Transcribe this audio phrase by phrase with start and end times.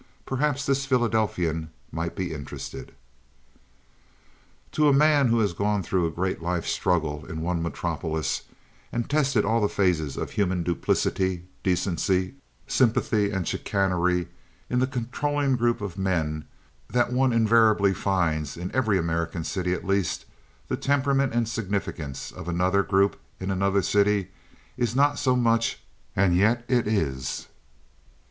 [0.25, 2.95] Perhaps this Philadelphian might be interested.
[4.71, 8.41] To a man who has gone through a great life struggle in one metropolis
[8.91, 12.33] and tested all the phases of human duplicity, decency,
[12.65, 14.27] sympathy, and chicanery
[14.71, 16.45] in the controlling group of men
[16.89, 20.25] that one invariably finds in every American city at least,
[20.67, 24.31] the temperament and significance of another group in another city
[24.77, 25.79] is not so much,
[26.15, 27.45] and yet it is.